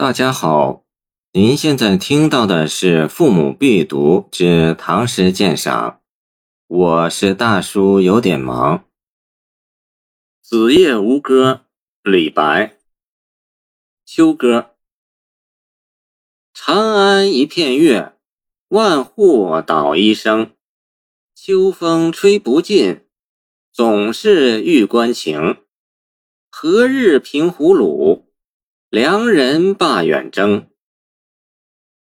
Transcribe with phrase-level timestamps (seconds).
[0.00, 0.84] 大家好，
[1.32, 5.90] 您现在听到的是《父母必读之唐诗鉴赏》，
[6.68, 8.78] 我是大叔，有点忙。
[10.40, 11.62] 《子夜吴歌》
[12.08, 12.78] 李白，
[14.06, 14.76] 秋歌。
[16.54, 18.12] 长安一片月，
[18.68, 20.52] 万户捣衣声。
[21.34, 23.00] 秋风吹不尽，
[23.72, 25.56] 总是玉关情。
[26.48, 28.17] 何日平胡虏？
[28.90, 30.70] 良人罢远征。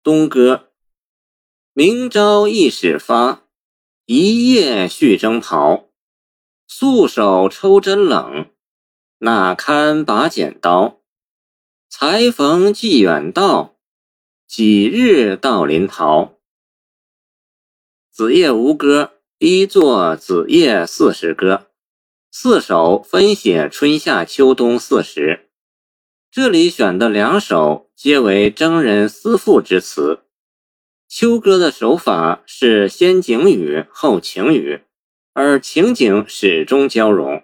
[0.01, 0.71] 东歌。
[1.73, 3.43] 明朝一始发，
[4.05, 5.89] 一夜续征袍。
[6.69, 8.49] 素手抽针冷，
[9.17, 11.01] 哪堪把剪刀？
[11.89, 13.75] 才逢寄远道，
[14.47, 16.39] 几日到临洮？
[18.09, 21.69] 子夜吴歌一作子夜四时歌，
[22.31, 25.48] 四首分写春夏秋冬四时。
[26.31, 30.19] 这里选的两首皆为征人思妇之词。
[31.07, 34.81] 秋歌的手法是先景语后情语，
[35.33, 37.41] 而情景始终交融。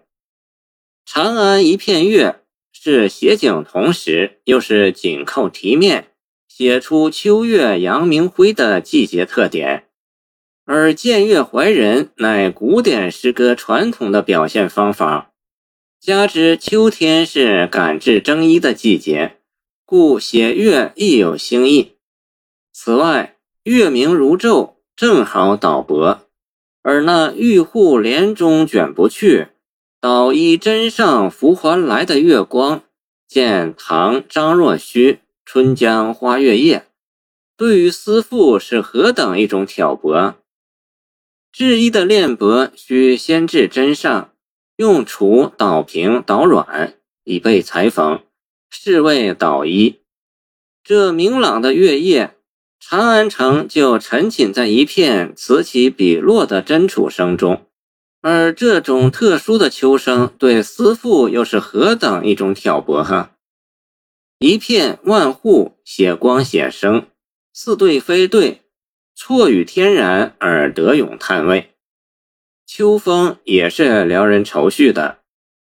[1.03, 6.11] 长安一片月是写景同时又是紧扣题面，
[6.47, 9.87] 写出秋月阳明辉的季节特点。
[10.63, 15.31] 而见月怀人乃古典诗歌传统的表现方法。
[16.05, 19.37] 加之秋天是赶制征衣的季节，
[19.85, 21.93] 故写月亦有新意。
[22.71, 26.19] 此外，月明如昼，正好倒薄，
[26.83, 29.47] 而那玉户帘中卷不去，
[29.99, 32.83] 捣衣砧上拂还来的月光，
[33.27, 36.77] 见唐张若虚《春江花月夜》，
[37.57, 40.35] 对于思妇是何等一种挑拨？
[41.51, 44.29] 制衣的链帛需先至砧上。
[44.77, 48.21] 用杵捣平捣软，以备裁缝，
[48.69, 50.01] 是谓捣衣。
[50.83, 52.35] 这明朗的月夜，
[52.79, 57.65] 长安城就沉浸在一片此起彼落的针杵声中。
[58.21, 63.31] 而这种特殊的秋声，对思妇又是何等一种挑拨哈！
[64.39, 67.07] 一片万户，写光写声，
[67.53, 68.63] 似对非对，
[69.15, 71.74] 错与天然而得咏叹味。
[72.65, 75.19] 秋风也是撩人愁绪的。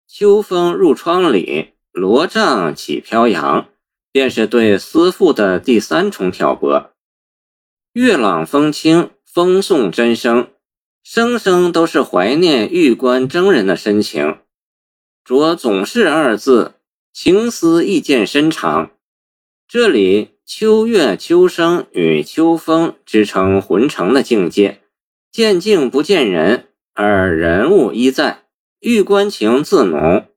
[0.08, 3.68] 秋风入窗里，罗帐起飘扬，
[4.12, 6.92] 便是对思妇的第三重挑拨。
[7.94, 10.50] 月朗风清，风送真声，
[11.04, 14.38] 声声都是怀念玉关征人的深情。
[15.26, 16.76] 着“总是”二字，
[17.12, 18.92] 情思意见深长。
[19.68, 24.82] 这里秋月秋声与秋风织成浑成的境界，
[25.32, 26.68] 见境不见人。
[26.94, 28.44] 而人物依在，
[28.80, 30.28] 玉关情自浓，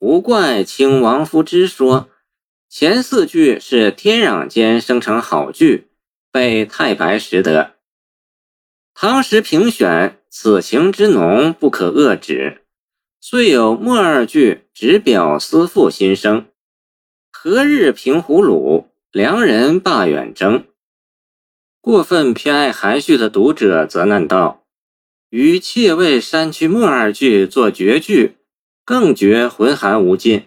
[0.00, 2.08] 无怪清王夫之说。
[2.68, 5.86] 前四句是天壤间生成好句，
[6.32, 7.74] 被太白识得。
[8.92, 12.62] 唐时评选此情之浓不可遏止，
[13.20, 16.46] 遂有末二句直表思妇心声
[17.30, 18.86] ：“何日平胡虏？
[19.12, 20.66] 良人罢远征。”
[21.80, 24.63] 过分偏爱含蓄的读者则难道。
[25.36, 28.36] 与妾为删去末二句做绝句，
[28.84, 30.44] 更觉浑含无尽。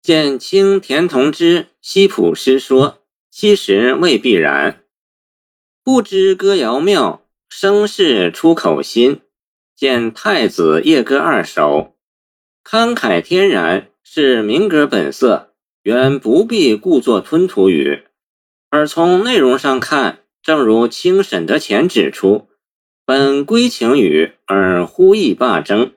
[0.00, 2.88] 见清田同之《西浦诗说》，
[3.32, 4.84] 其实未必然。
[5.82, 9.22] 不知歌谣妙，声势出口心。
[9.74, 11.96] 见太子夜歌二首，
[12.62, 15.52] 慷慨天然是民歌本色，
[15.82, 18.04] 原不必故作吞吐语。
[18.70, 22.46] 而从内容上看，正如清沈德潜指出。
[23.06, 25.92] 本归情语，而呼意罢征，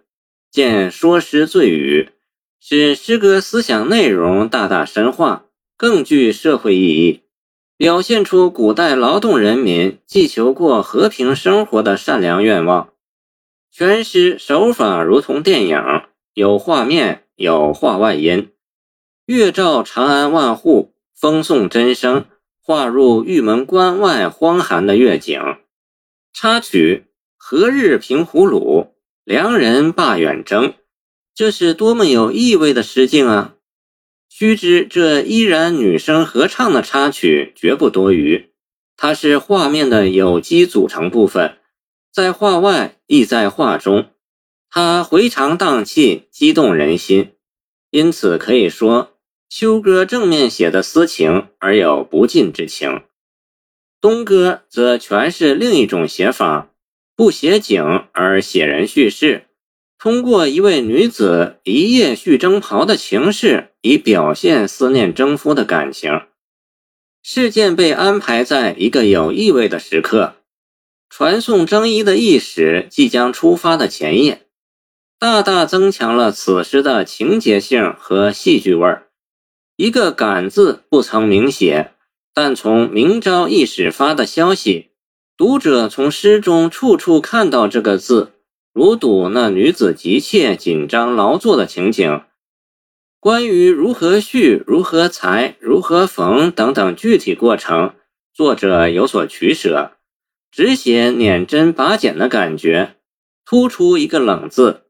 [0.52, 2.12] 见说诗醉语，
[2.60, 7.24] 使诗歌思想内容大大深化，更具社会意义，
[7.76, 12.94] 表现出古代劳动人民寄求过和平生活的善良愿望。
[13.72, 15.82] 全诗手法如同电影，
[16.36, 18.52] 有画面，有画外音。
[19.26, 22.26] 月照长安万户，风送真声，
[22.62, 25.42] 画入玉门关外荒寒的月景。
[26.32, 27.06] 插曲
[27.42, 28.90] “何日平胡虏？
[29.24, 30.74] 良人罢远征”，
[31.34, 33.56] 这是多么有意味的诗境啊！
[34.28, 38.52] 须知这依然女声合唱的插曲绝不多余，
[38.98, 41.58] 它是画面的有机组成部分，
[42.12, 44.10] 在画外亦在画中，
[44.70, 47.32] 它回肠荡气，激动人心。
[47.90, 49.18] 因此可以说，
[49.50, 53.04] 秋歌正面写的私情，而有不尽之情。
[54.02, 56.72] 东歌则全是另一种写法，
[57.20, 57.84] 不写景
[58.14, 59.48] 而写人叙事，
[59.98, 66.22] 通过一位女子一夜续征袍的情事，以表现思念征夫的感情，
[67.22, 70.36] 事件被安排在一个有意味的时刻，
[71.10, 74.48] 传送征衣的意识即将出发的前夜，
[75.20, 79.10] 大大增强了此时的情节性和戏剧味儿。
[79.76, 81.92] 一个“感”字不曾明写，
[82.34, 84.89] 但从明朝一始发的消息，
[85.40, 88.34] 读者从诗中处处看到这个字，
[88.74, 92.24] 如睹那女子急切、紧张、劳作的情景。
[93.22, 97.94] 关于如何续、如何裁、如何缝等等具体过程，
[98.34, 99.94] 作者有所取舍，
[100.52, 102.98] 只写捻针拔茧的感觉，
[103.46, 104.82] 突出一个“冷”字。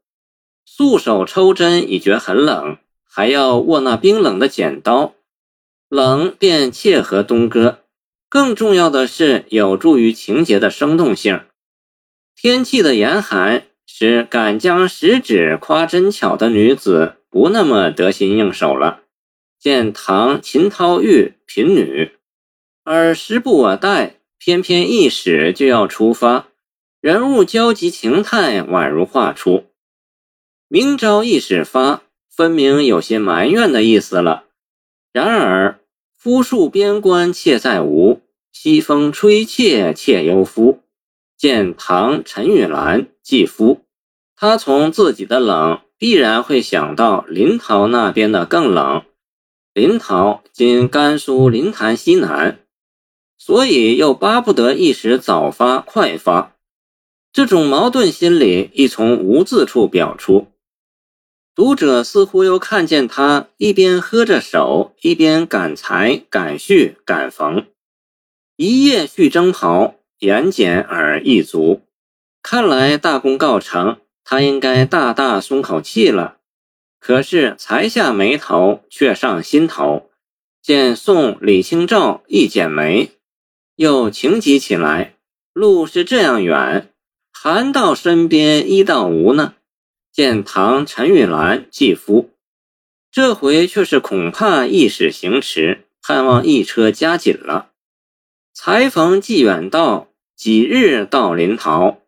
[0.64, 2.78] 素手抽针已觉很冷。
[3.08, 5.14] 还要握那冰冷的剪刀，
[5.88, 7.78] 冷便切合东哥。
[8.30, 11.42] 更重要的是，有助于情节的生动性。
[12.34, 19.02] 天气的严寒使敢将食指夸针巧的女子不那么得心应手了。
[19.58, 22.12] 见唐秦涛玉贫女，
[22.84, 26.46] 而时不我待，偏偏一使就要出发，
[27.00, 29.66] 人物焦急情态宛如画出。
[30.68, 32.02] 明朝一始发。
[32.32, 34.44] 分明有些埋怨的意思了。
[35.12, 35.79] 然而，
[36.22, 38.20] 夫戍边关妾在吴，
[38.52, 40.80] 西风吹妾妾犹夫。
[41.38, 43.86] 见唐陈玉兰继夫，
[44.36, 49.04] 他从自己的冷，必然会想到临洮那边的更冷。
[49.72, 52.60] 临洮今甘肃临潭西南，
[53.38, 56.54] 所以又巴不得一时早发快发。
[57.32, 60.48] 这种矛盾心理，亦从无字处表出。
[61.60, 67.66] 读者似乎又看见他一边喝着手，一边赶裁、赶续、赶缝，
[68.56, 71.82] 一夜续征袍，言简而意足。
[72.42, 76.38] 看来大功告成，他应该大大松口气了。
[76.98, 80.08] 可是才下眉头，却上心头。
[80.62, 83.10] 见送李清照一剪梅，
[83.76, 85.16] 又情急起来。
[85.52, 86.90] 路是这样远，
[87.30, 89.56] 寒到身边，衣到无呢？
[90.12, 92.30] 见唐陈玉兰继夫，
[93.12, 97.70] 这回却是恐怕一时行迟，盼望一车加紧了。
[98.52, 101.98] 才逢寄远道，几日到临洮？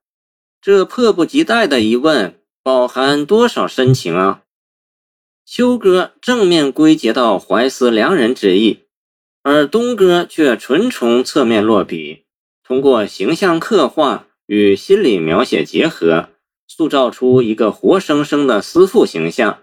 [0.60, 4.42] 这迫不及待的一问，饱含多少深情啊！
[5.44, 8.80] 秋歌正面归结到怀思良人之意，
[9.42, 12.24] 而东哥却纯从侧面落笔，
[12.64, 16.28] 通过形象刻画与心理描写结合。
[16.74, 19.58] 塑造出一个活生生的思妇形象，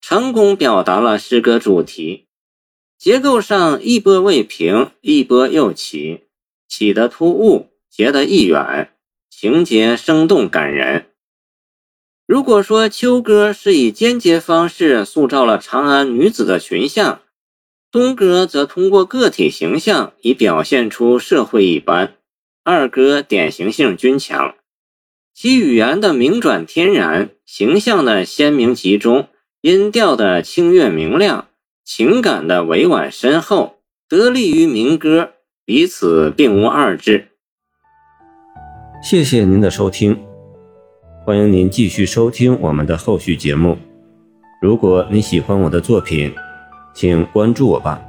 [0.00, 2.28] 成功表达了诗歌主题。
[2.96, 6.22] 结构上一波未平，一波又起，
[6.66, 8.90] 起得突兀，结得亦远，
[9.28, 11.08] 情节生动感人。
[12.26, 17.20] 如果说秋歌是以间接方式塑造了长安女子的群像，
[17.92, 22.16] 东歌则通过个体形象以表现出社会一般。
[22.64, 24.54] 二歌典型性均强。
[25.38, 29.28] 其语言的明转天然，形象的鲜明集中，
[29.60, 31.48] 音调的清越明亮，
[31.84, 33.74] 情感的委婉深厚，
[34.08, 35.32] 得力于民歌，
[35.66, 37.28] 彼此并无二致。
[39.02, 40.18] 谢谢您的收听，
[41.26, 43.76] 欢迎您继续收听我们的后续节目。
[44.62, 46.34] 如果你喜欢我的作品，
[46.94, 48.00] 请关注我吧。